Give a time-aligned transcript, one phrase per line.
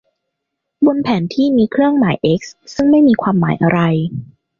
[0.85, 3.79] บนแผนที่มีเครื่องหมาย เอ๊กซ์ ซึ่งไม่มีความหมายอะไร